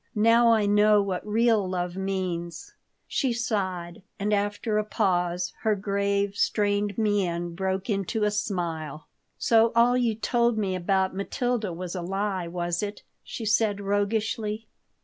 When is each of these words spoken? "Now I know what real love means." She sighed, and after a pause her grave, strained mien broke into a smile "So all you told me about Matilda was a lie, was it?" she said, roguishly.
"Now 0.15 0.51
I 0.51 0.65
know 0.65 0.99
what 1.03 1.23
real 1.27 1.69
love 1.69 1.95
means." 1.95 2.73
She 3.07 3.33
sighed, 3.33 4.01
and 4.17 4.33
after 4.33 4.79
a 4.79 4.83
pause 4.83 5.53
her 5.59 5.75
grave, 5.75 6.35
strained 6.35 6.97
mien 6.97 7.53
broke 7.53 7.87
into 7.87 8.23
a 8.23 8.31
smile 8.31 9.05
"So 9.37 9.71
all 9.75 9.95
you 9.95 10.15
told 10.15 10.57
me 10.57 10.73
about 10.75 11.13
Matilda 11.15 11.71
was 11.71 11.93
a 11.93 12.01
lie, 12.01 12.47
was 12.47 12.81
it?" 12.81 13.03
she 13.23 13.45
said, 13.45 13.79
roguishly. 13.79 14.65